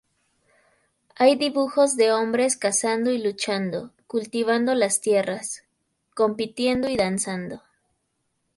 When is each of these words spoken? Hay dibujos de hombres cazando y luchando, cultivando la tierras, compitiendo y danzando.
Hay 1.15 1.35
dibujos 1.35 1.95
de 1.95 2.11
hombres 2.11 2.57
cazando 2.57 3.11
y 3.11 3.21
luchando, 3.21 3.91
cultivando 4.07 4.73
la 4.73 4.89
tierras, 4.89 5.63
compitiendo 6.15 6.89
y 6.89 6.97
danzando. 6.97 7.61